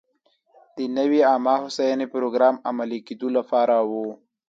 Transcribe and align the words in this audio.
د 0.77 0.77
نوې 0.97 1.21
عامه 1.29 1.55
هوساینې 1.63 2.05
پروګرام 2.13 2.55
عملي 2.69 2.99
کېدو 3.07 3.27
لپاره 3.37 3.75
و. 3.89 3.91